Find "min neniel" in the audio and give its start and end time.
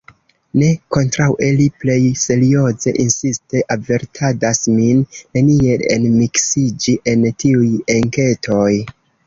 4.79-5.87